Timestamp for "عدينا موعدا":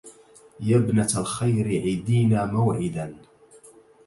1.83-3.15